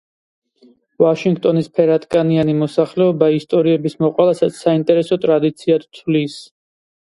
[1.03, 6.43] ვაშინგტონის ფერადკანიანი მოსახლეობა ისტორიების მოყოლასაც საინტერესო ტრადიციად თვლის.